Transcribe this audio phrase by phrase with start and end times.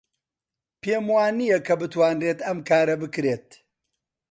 [0.81, 3.47] پێم وانییە کە بتوانرێت ئەم کارە بکرێت.